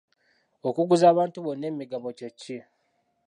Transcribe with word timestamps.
Okuguza 0.67 1.05
abantu 1.09 1.37
bonna 1.45 1.65
emigabo 1.71 2.07
kye 2.17 2.29
ki? 2.39 2.57